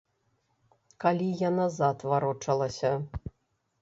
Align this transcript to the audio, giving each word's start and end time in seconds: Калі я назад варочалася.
Калі 1.03 1.27
я 1.47 1.53
назад 1.59 1.97
варочалася. 2.13 2.91